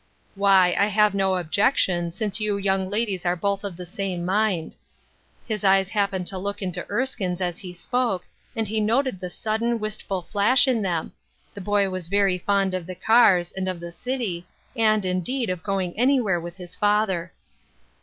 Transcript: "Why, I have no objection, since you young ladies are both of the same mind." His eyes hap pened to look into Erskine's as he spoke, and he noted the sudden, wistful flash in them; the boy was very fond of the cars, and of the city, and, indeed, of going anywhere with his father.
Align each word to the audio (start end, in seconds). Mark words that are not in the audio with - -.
"Why, 0.33 0.75
I 0.79 0.87
have 0.87 1.13
no 1.13 1.37
objection, 1.37 2.11
since 2.11 2.39
you 2.39 2.57
young 2.57 2.89
ladies 2.89 3.23
are 3.23 3.35
both 3.35 3.63
of 3.63 3.77
the 3.77 3.85
same 3.85 4.25
mind." 4.25 4.75
His 5.47 5.63
eyes 5.63 5.89
hap 5.89 6.09
pened 6.09 6.25
to 6.29 6.39
look 6.39 6.59
into 6.63 6.87
Erskine's 6.89 7.39
as 7.39 7.59
he 7.59 7.71
spoke, 7.71 8.25
and 8.55 8.67
he 8.67 8.79
noted 8.81 9.19
the 9.19 9.29
sudden, 9.29 9.77
wistful 9.79 10.23
flash 10.23 10.67
in 10.67 10.81
them; 10.81 11.11
the 11.53 11.61
boy 11.61 11.87
was 11.91 12.07
very 12.07 12.39
fond 12.39 12.73
of 12.73 12.87
the 12.87 12.95
cars, 12.95 13.51
and 13.51 13.67
of 13.69 13.79
the 13.79 13.91
city, 13.91 14.47
and, 14.75 15.05
indeed, 15.05 15.51
of 15.51 15.61
going 15.61 15.95
anywhere 15.95 16.39
with 16.39 16.57
his 16.57 16.73
father. 16.73 17.31